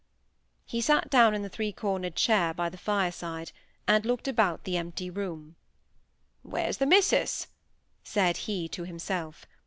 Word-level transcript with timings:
He 0.65 0.81
sate 0.81 1.11
down 1.11 1.35
in 1.35 1.43
the 1.43 1.47
three 1.47 1.71
cornered 1.71 2.15
chair 2.15 2.55
by 2.55 2.69
the 2.69 2.77
fire 2.79 3.11
side, 3.11 3.51
and 3.87 4.03
looked 4.03 4.27
around 4.27 4.61
the 4.63 4.75
empty 4.75 5.11
room. 5.11 5.57
"Where's 6.41 6.77
the 6.77 6.87
missus?" 6.87 7.49
said 8.03 8.35
he 8.37 8.67
to 8.69 8.81
himself. 8.83 9.45